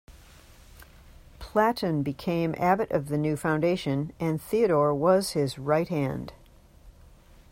[1.37, 6.33] Platon became abbot of the new foundation, and Theodore was his right hand.